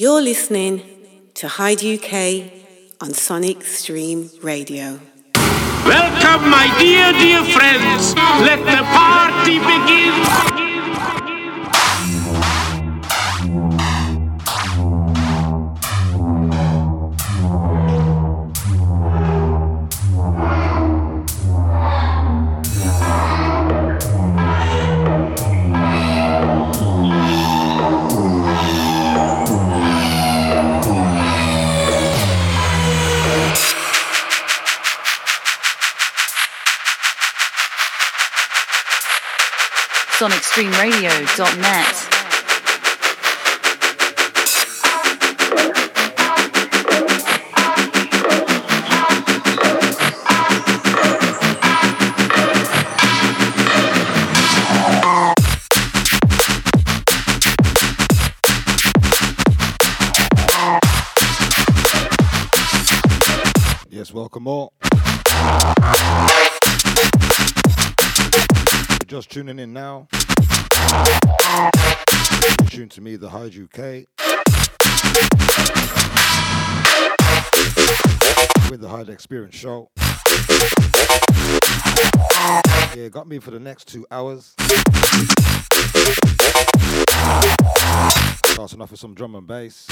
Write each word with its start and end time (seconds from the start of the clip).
You're 0.00 0.22
listening 0.22 0.80
to 1.34 1.46
Hyde 1.46 1.84
UK 1.84 2.50
on 3.02 3.12
Sonic 3.12 3.62
Stream 3.64 4.30
Radio. 4.40 4.98
Welcome, 5.84 6.48
my 6.48 6.74
dear, 6.78 7.12
dear 7.12 7.44
friends. 7.44 8.14
Let 8.40 8.60
the 8.64 8.82
party 8.82 9.58
begin. 9.58 10.69
sonicstreamradio.net. 40.60 42.08
Yes, 63.88 64.12
welcome 64.12 64.46
all. 64.46 64.72
Just 69.06 69.30
tuning 69.30 69.58
in 69.58 69.72
now. 69.72 70.06
Tune 72.68 72.88
to 72.90 73.00
me, 73.00 73.16
the 73.16 73.28
Hyde 73.28 73.54
UK. 73.54 74.06
With 78.70 78.80
the 78.80 78.88
Hyde 78.88 79.08
Experience 79.08 79.54
Show. 79.54 79.90
Yeah, 82.96 83.08
got 83.08 83.28
me 83.28 83.38
for 83.38 83.50
the 83.50 83.60
next 83.60 83.88
two 83.88 84.06
hours. 84.10 84.54
Starting 88.46 88.80
off 88.80 88.90
with 88.90 89.00
some 89.00 89.14
drum 89.14 89.34
and 89.34 89.46
bass. 89.46 89.86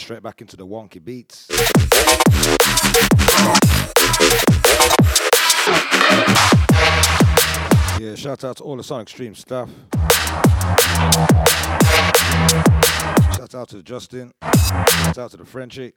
Straight 0.00 0.22
back 0.22 0.40
into 0.40 0.56
the 0.56 0.66
wonky 0.66 1.02
beats. 1.02 1.48
Yeah, 8.04 8.16
shout 8.16 8.44
out 8.44 8.58
to 8.58 8.64
all 8.64 8.76
the 8.76 8.84
Sonic 8.84 9.08
Stream 9.08 9.34
staff. 9.34 9.70
Shout 13.34 13.54
out 13.54 13.68
to 13.70 13.82
Justin. 13.82 14.30
Shout 14.42 15.16
out 15.16 15.30
to 15.30 15.38
the 15.38 15.46
Frenchie. 15.46 15.94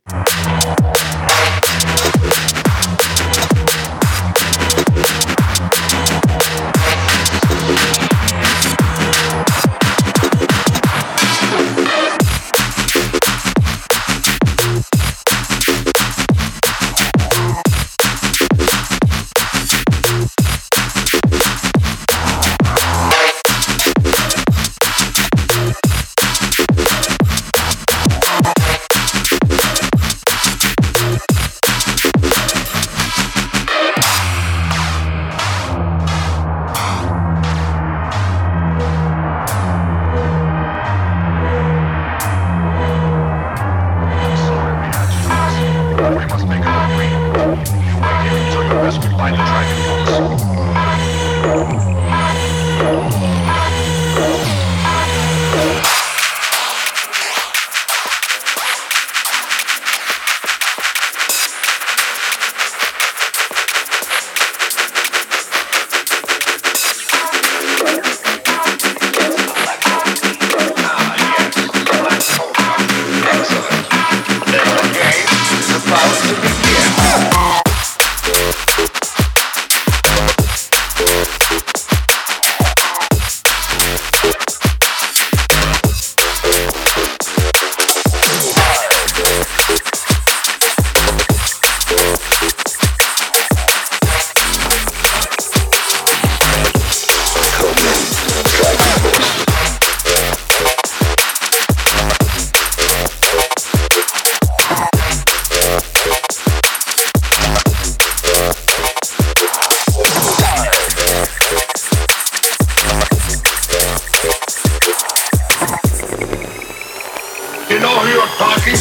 Exclusive. 118.39 118.77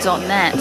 sonicstreamradio.net. 0.00 0.59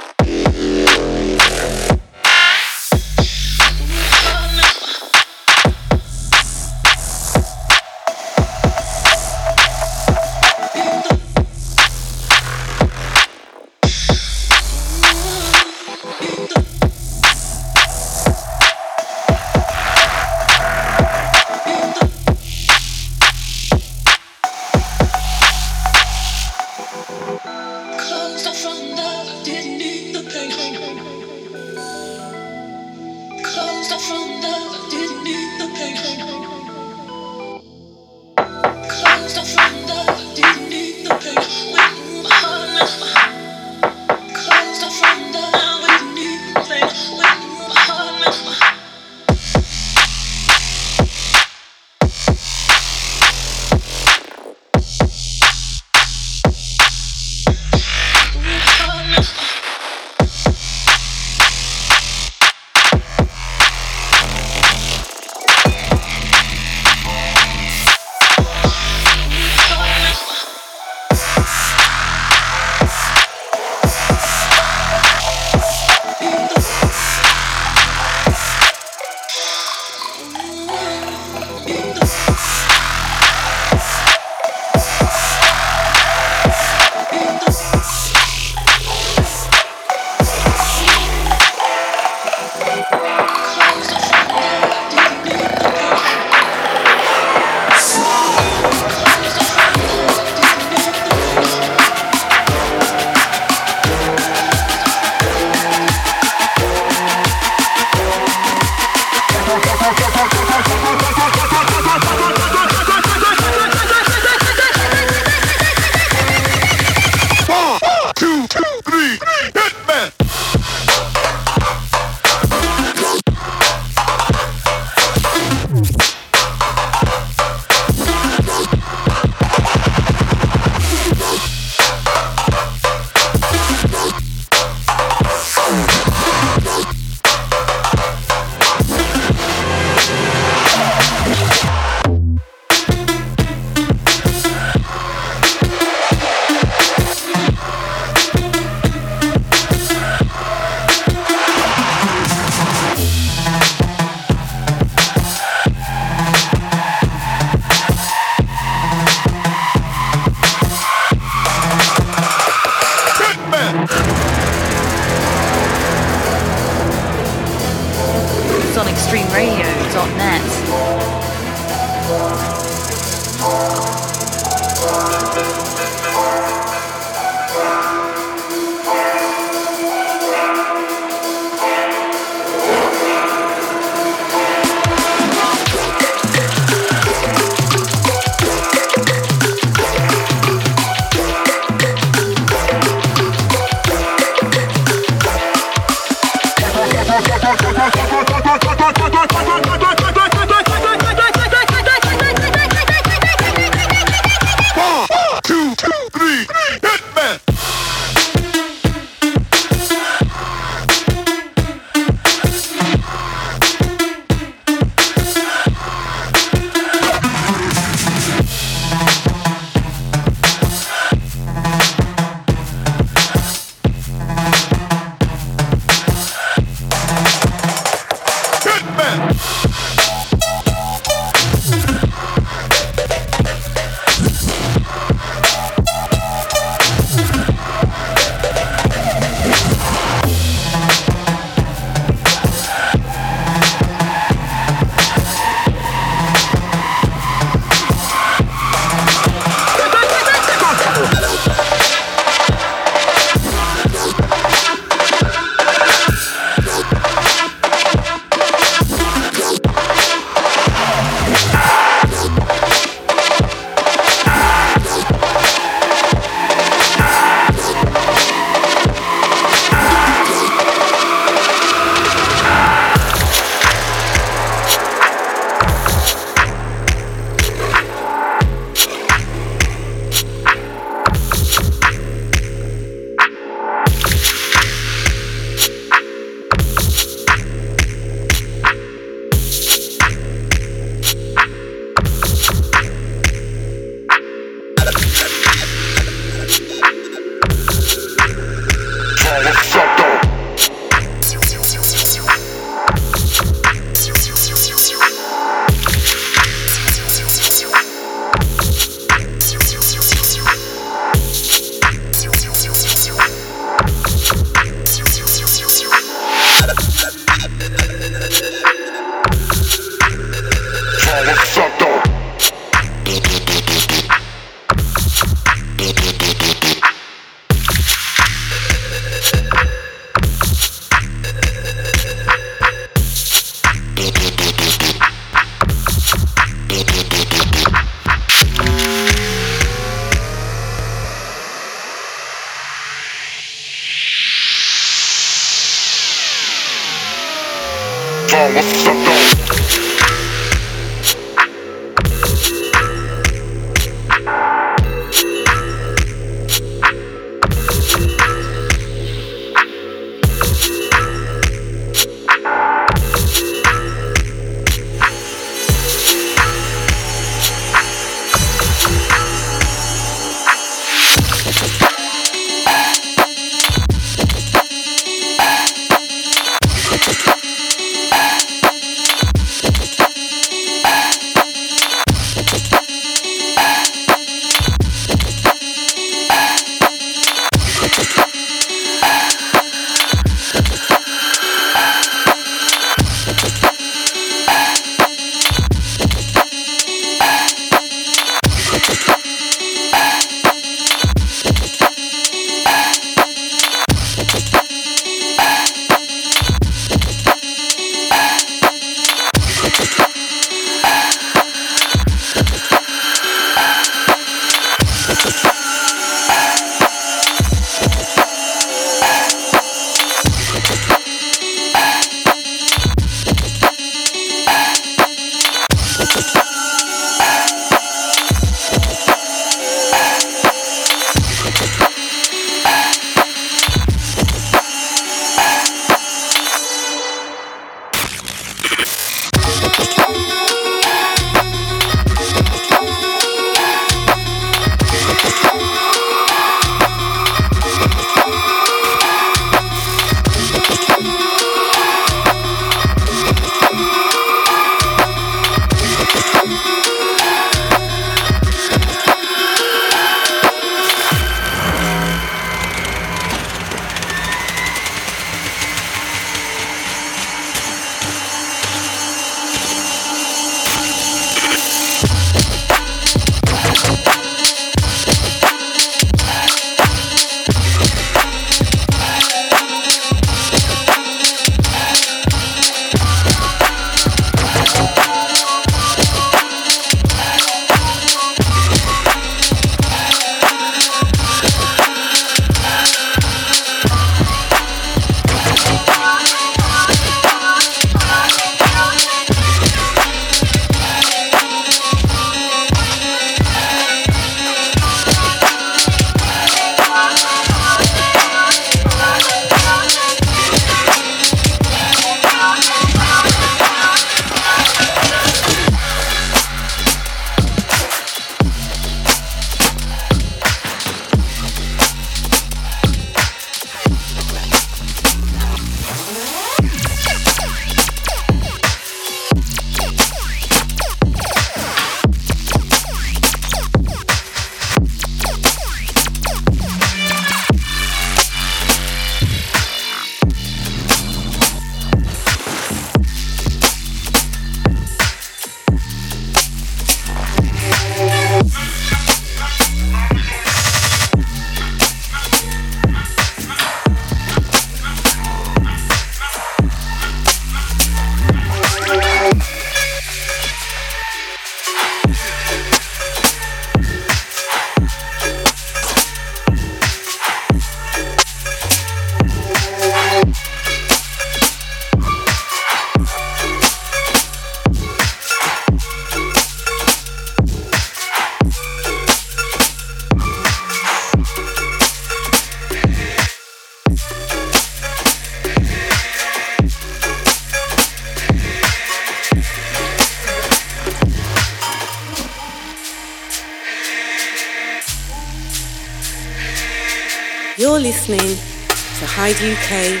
You're 597.76 597.82
listening 597.82 598.20
to 598.20 599.04
Hyde 599.04 599.36
UK 599.36 600.00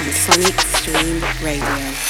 on 0.00 0.12
Sonic 0.12 0.60
Stream 0.76 1.24
Radio. 1.42 2.05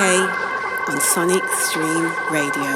On 0.00 1.00
Sonic 1.00 1.42
Stream 1.54 2.04
Radio. 2.30 2.67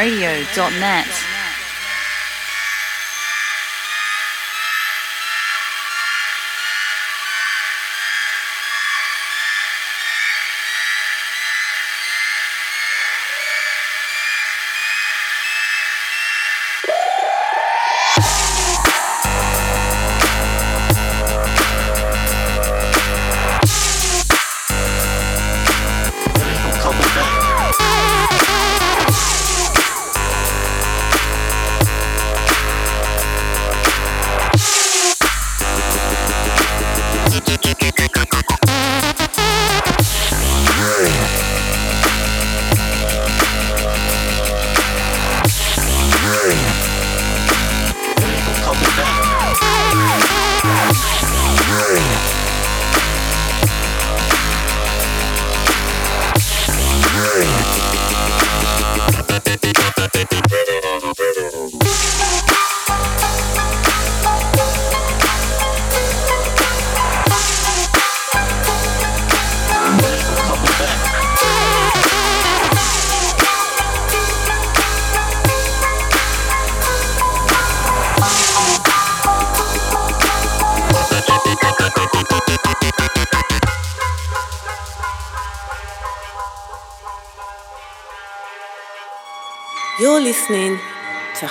sonicstreamradio.net. 0.00 1.09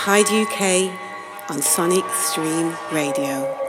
Hyde 0.05 0.31
UK 0.31 1.51
on 1.51 1.61
Sonic 1.61 2.05
Stream 2.13 2.73
Radio. 2.89 3.68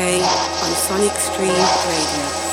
On 0.00 0.74
Sonic 0.76 1.12
Stream 1.18 1.48
Radio. 1.48 2.47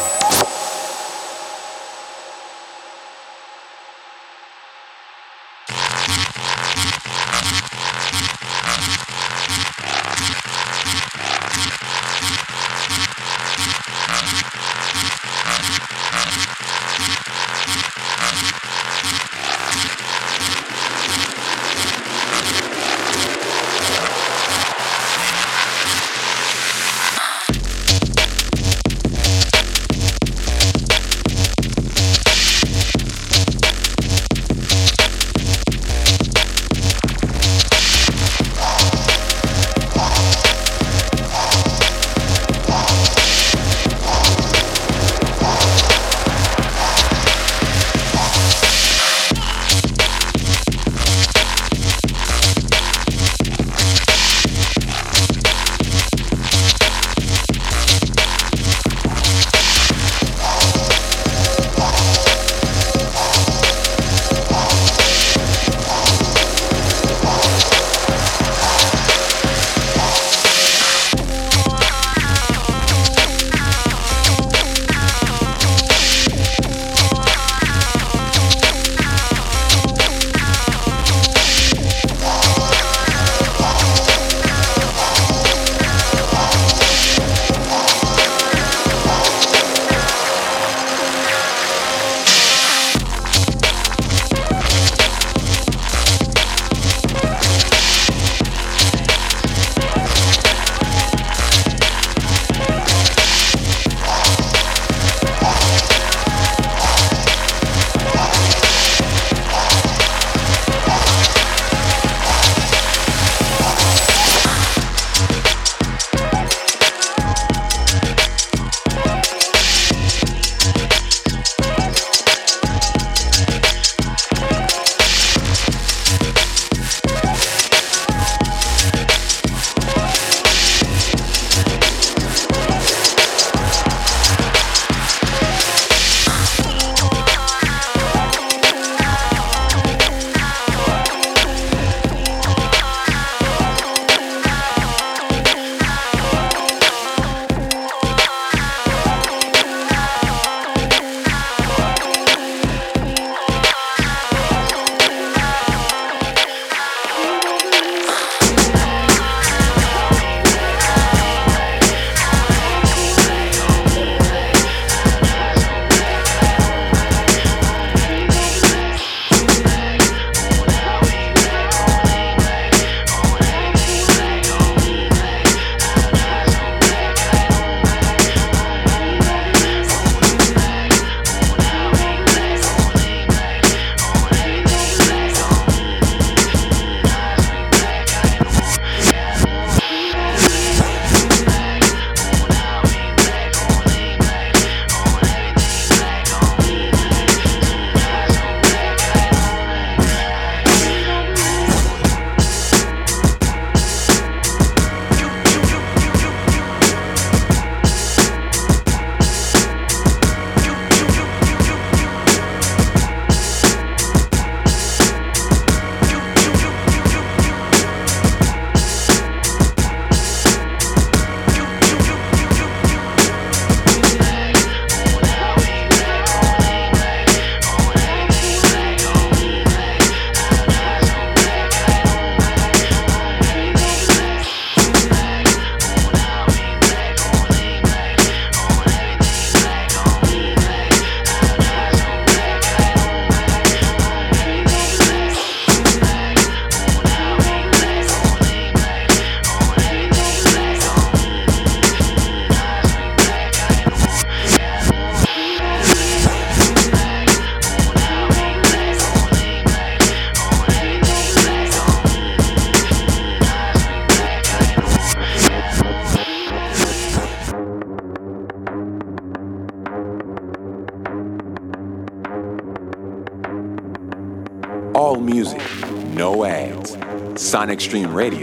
SonicStreamRadio.net. 277.95 278.34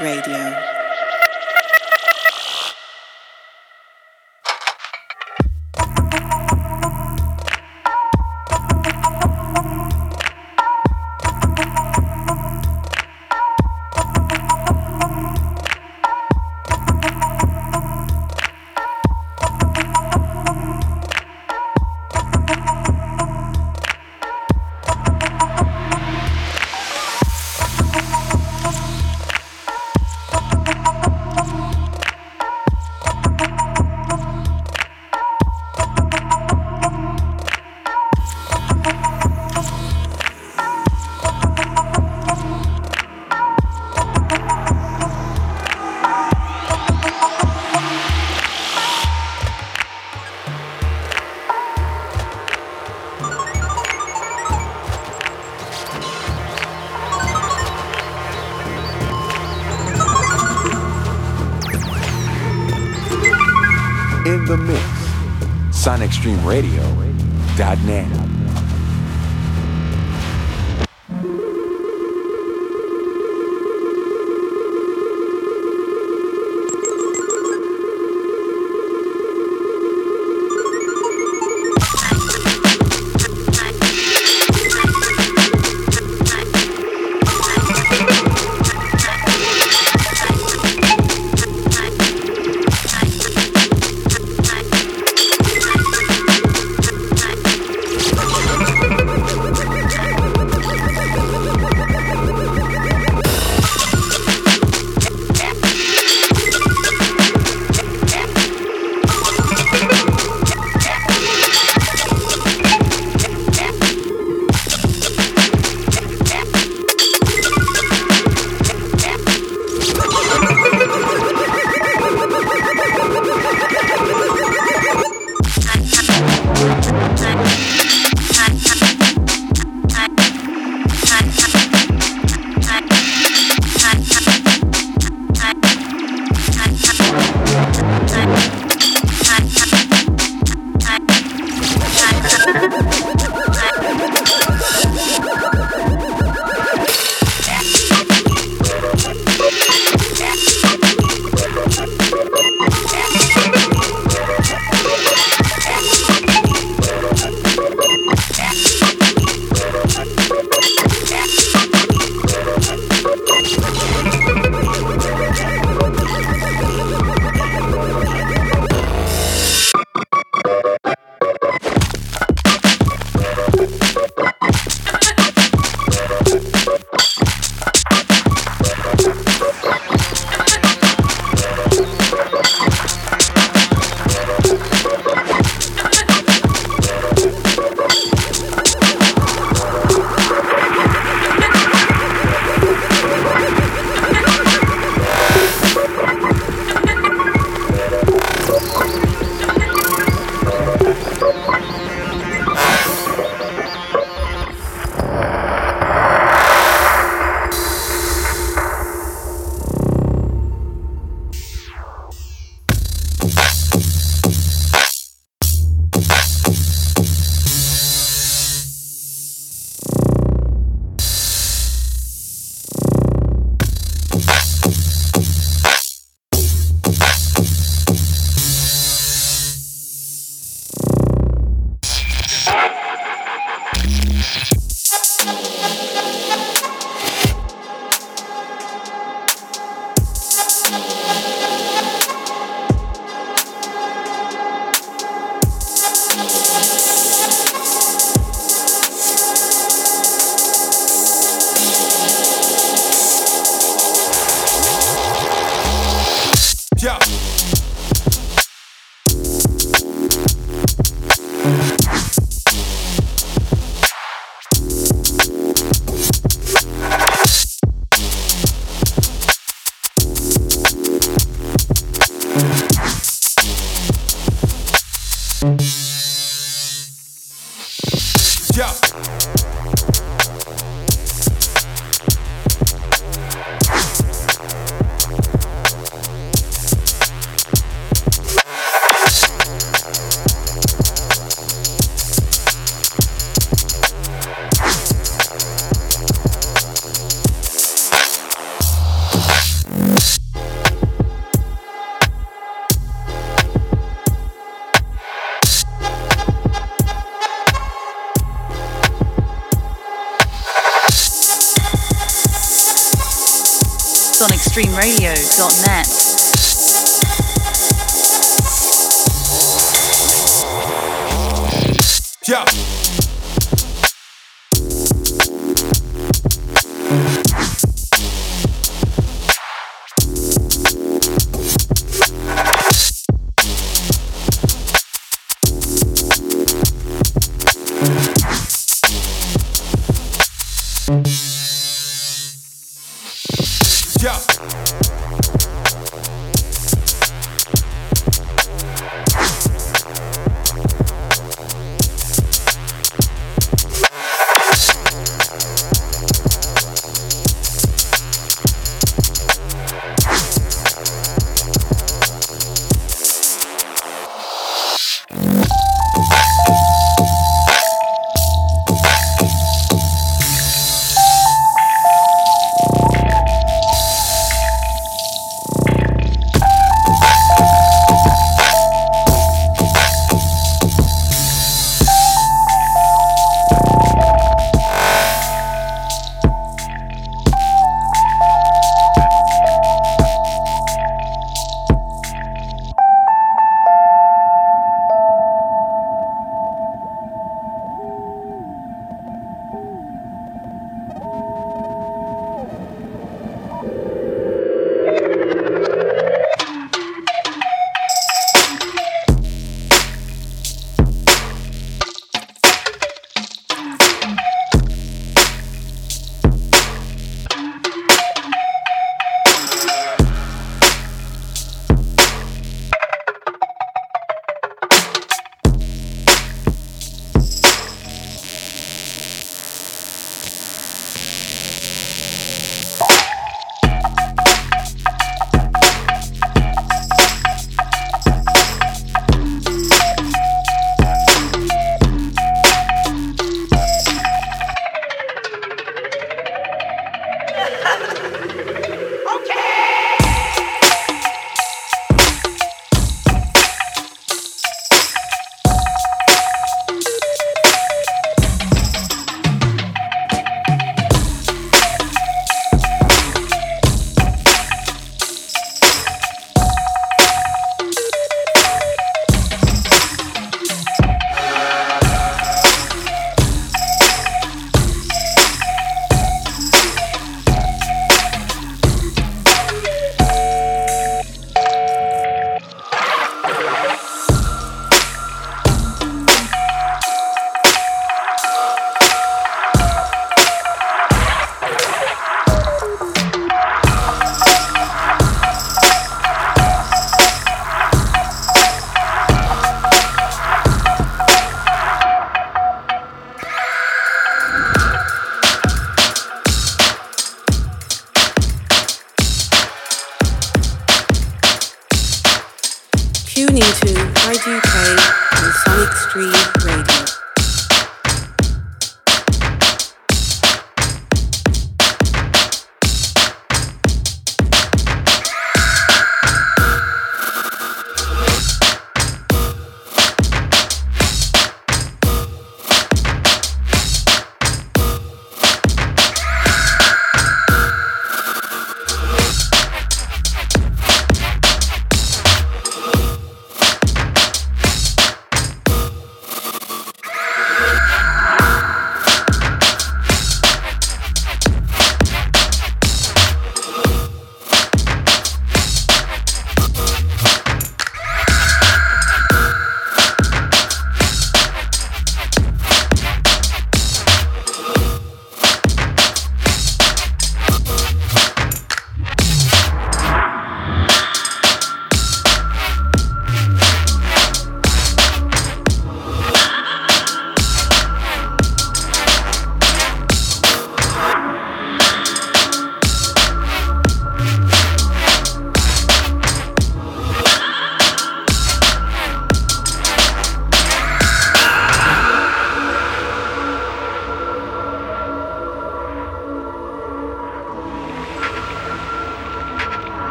Radio. 0.00 0.39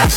We'll 0.00 0.08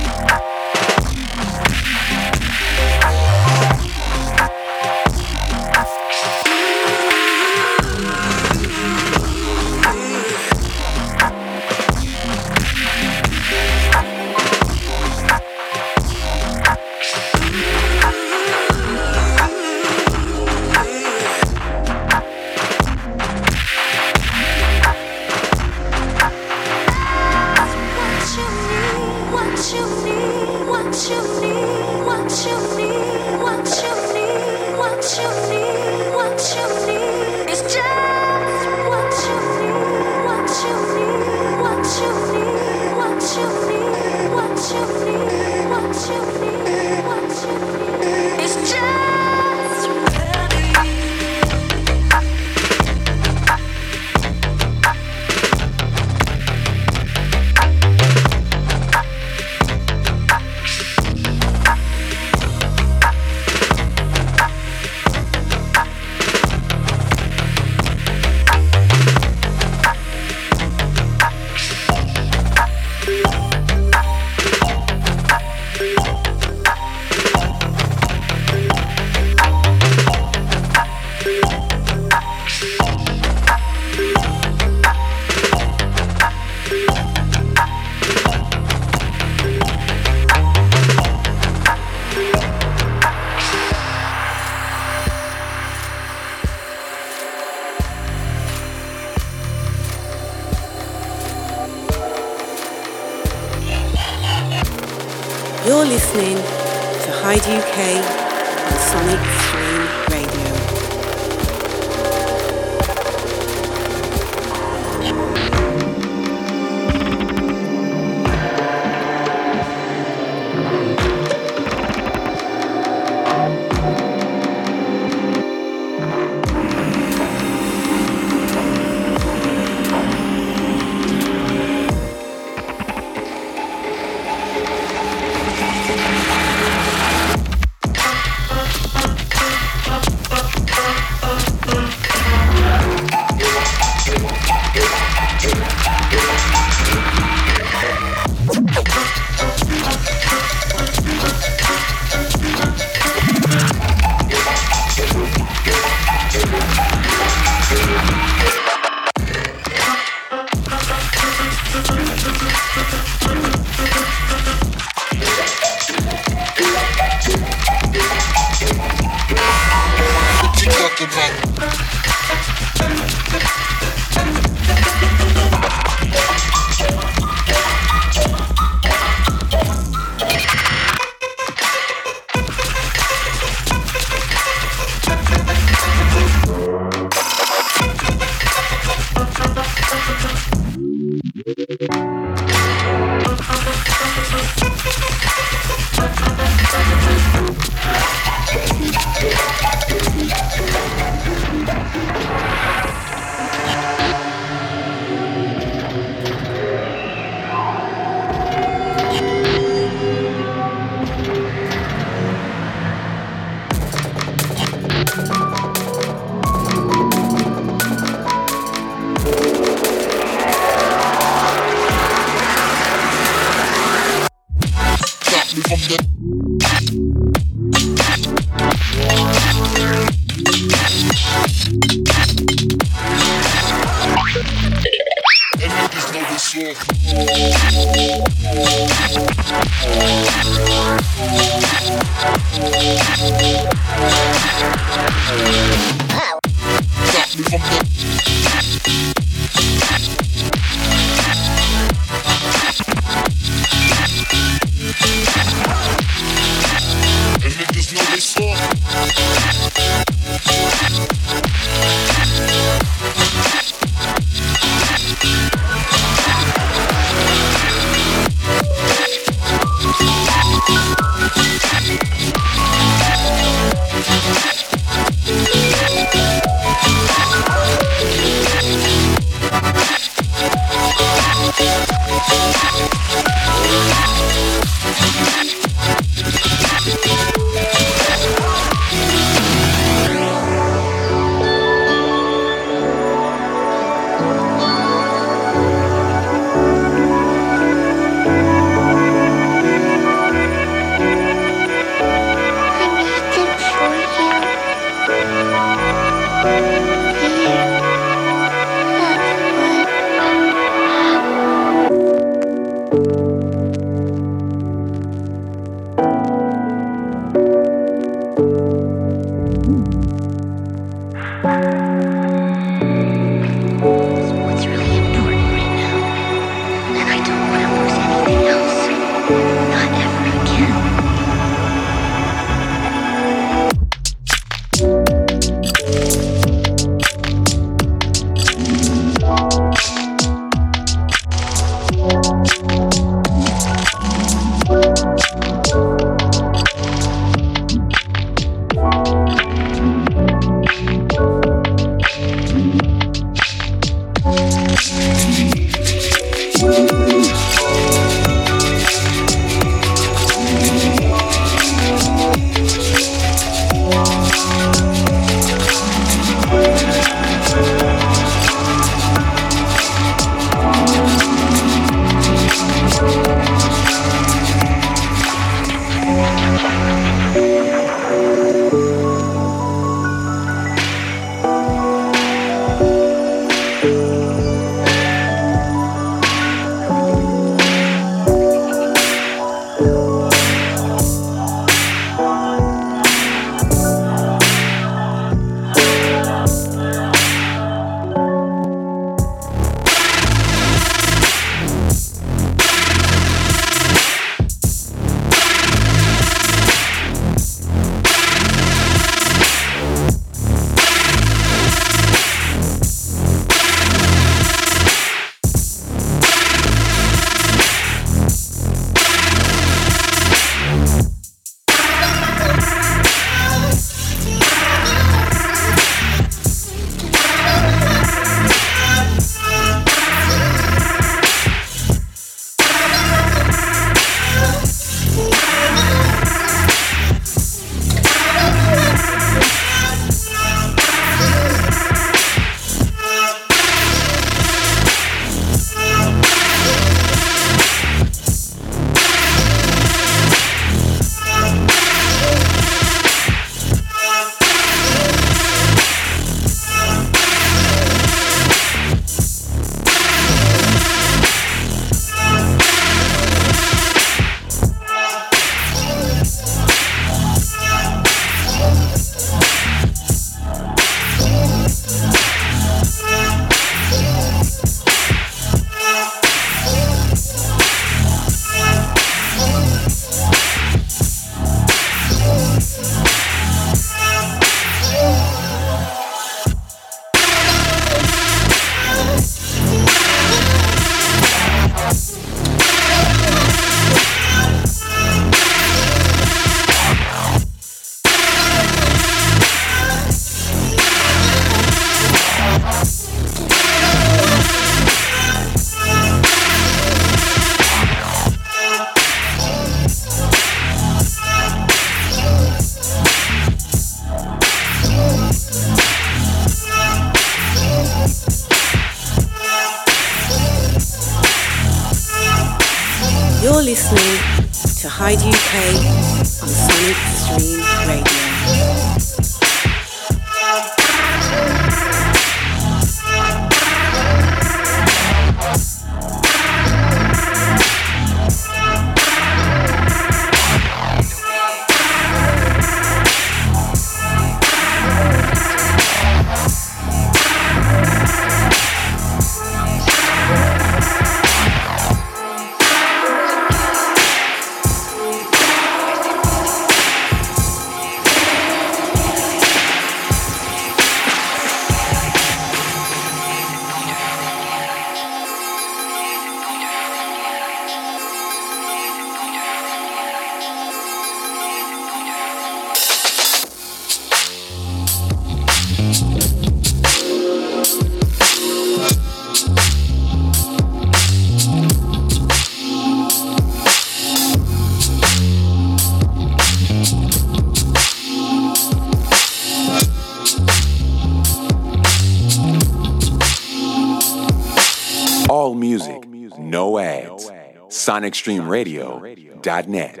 SonicStreamRadio.net. 597.92 600.00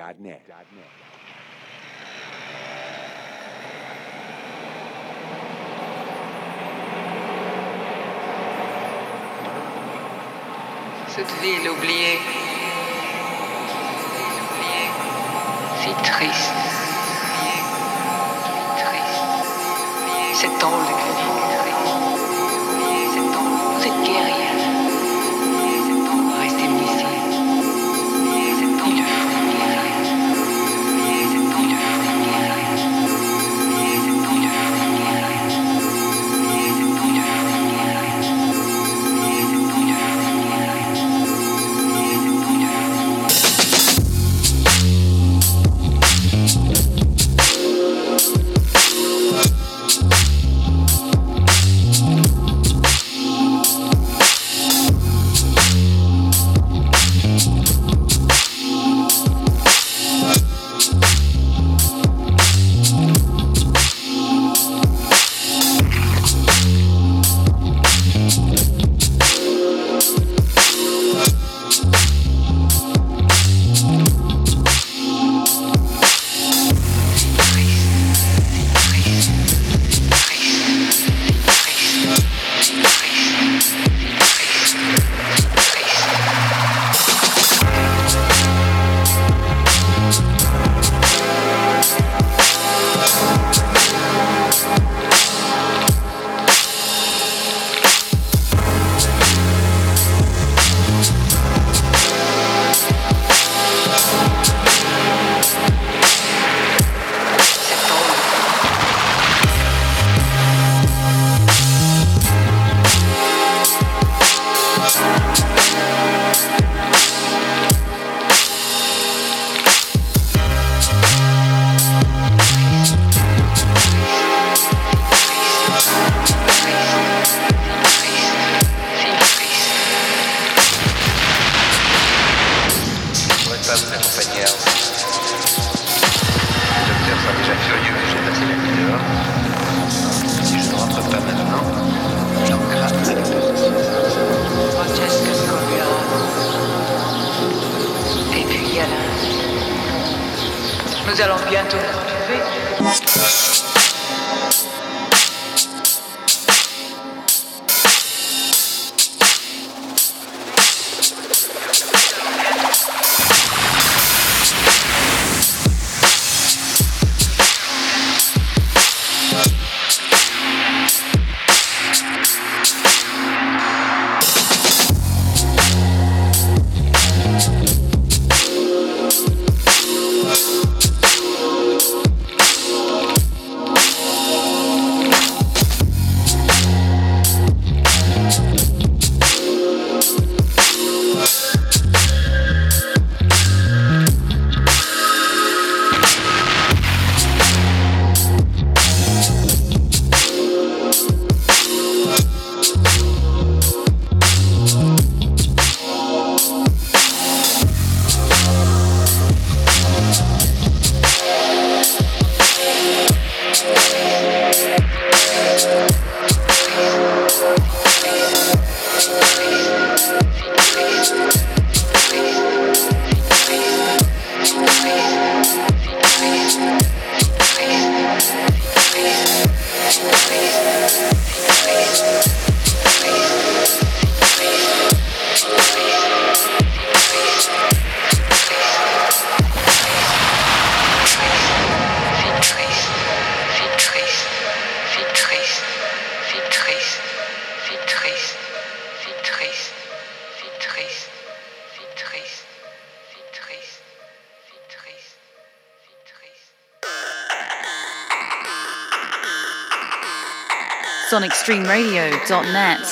sonicstreamradio.net. 261.42 262.91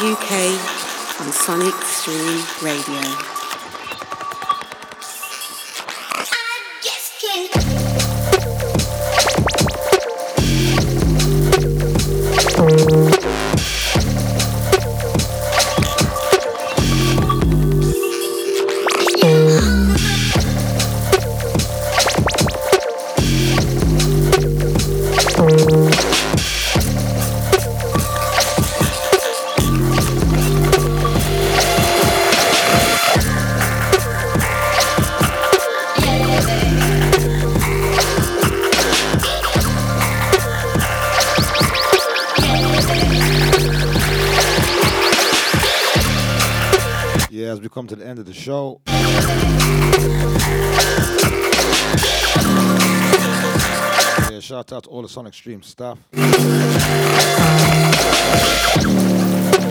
UK 0.00 1.20
on 1.20 1.30
Sonic 1.32 1.74
Stream 1.84 2.42
Radio. 2.62 3.01
Show. 48.32 48.80
Yeah, 54.30 54.40
shout 54.40 54.72
out 54.72 54.84
to 54.84 54.90
all 54.90 55.02
the 55.02 55.08
Sonic 55.08 55.34
Stream 55.34 55.62
staff. 55.62 55.98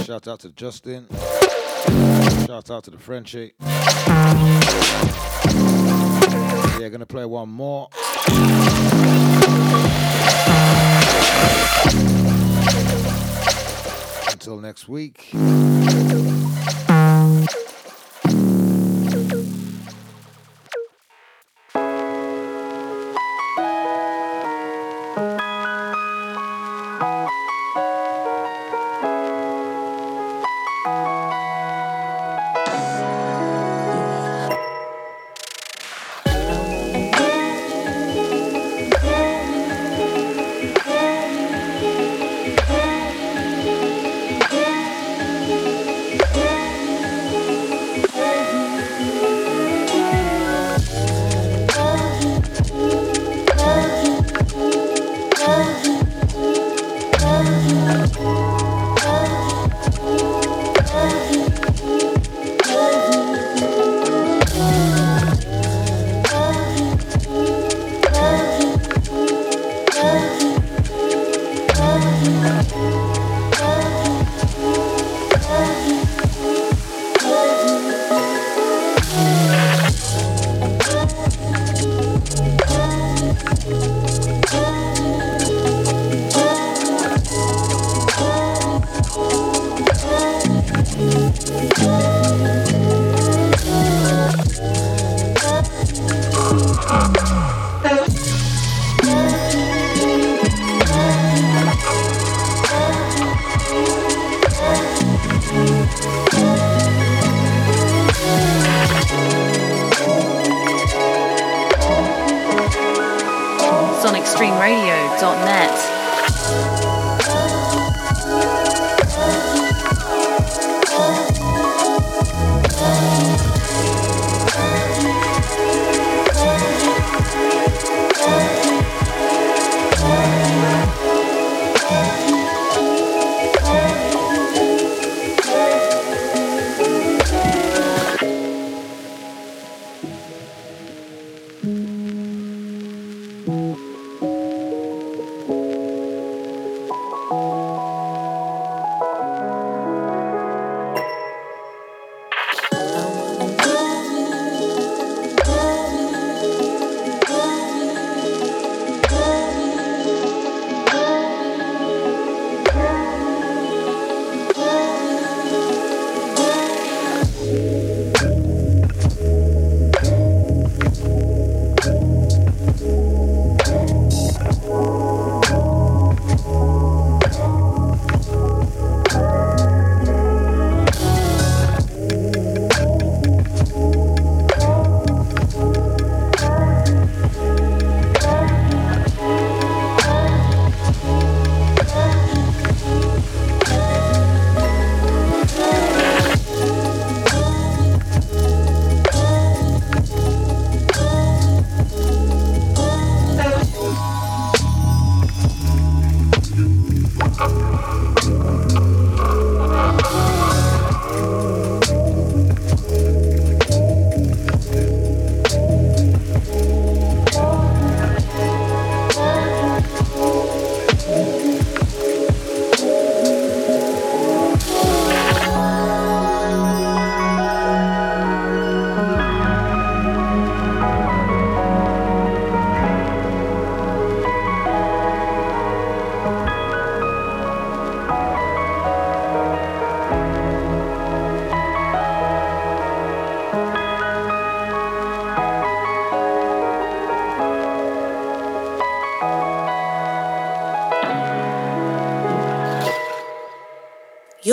Shout 0.06 0.28
out 0.28 0.40
to 0.42 0.50
Justin. 0.56 1.08
Shout 2.46 2.70
out 2.70 2.84
to 2.84 2.92
the 2.92 2.98
Frenchie. 3.00 3.54
Yeah, 6.80 6.90
gonna 6.90 7.06
play 7.06 7.26
one 7.26 7.50
more. 7.50 7.90
Until 14.32 14.60
next 14.60 14.88
week. 14.90 15.30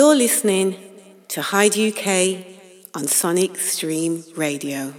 You're 0.09 0.17
listening 0.17 0.75
to 1.27 1.43
Hyde 1.43 1.77
UK 1.77 2.43
on 2.95 3.05
Sonic 3.05 3.57
Stream 3.57 4.23
Radio. 4.35 4.95